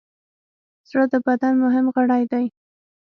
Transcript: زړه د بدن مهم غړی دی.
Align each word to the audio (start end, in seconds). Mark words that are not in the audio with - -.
زړه 0.89 1.05
د 1.13 1.15
بدن 1.27 1.53
مهم 1.63 1.85
غړی 1.95 2.23
دی. 2.31 2.45